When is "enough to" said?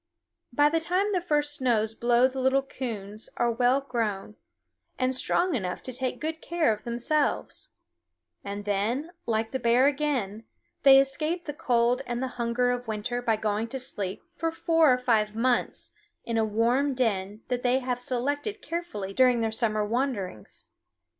5.53-5.93